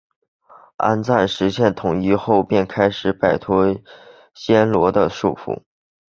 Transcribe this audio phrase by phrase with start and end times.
[0.77, 3.67] 安赞实现统一后便开始摆脱
[4.35, 5.61] 暹罗的束缚。